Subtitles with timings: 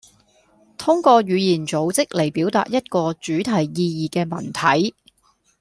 [0.79, 4.95] 通過語言組織嚟表達一個主題意義嘅文體